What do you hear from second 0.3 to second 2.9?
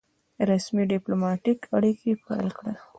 رسمي ډيپلوماټیک اړیکي پیل کړل.